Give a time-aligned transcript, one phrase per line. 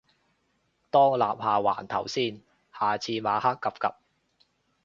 [0.89, 2.41] 當立下環頭先，
[2.73, 3.93] 下次晚黑 𥄫𥄫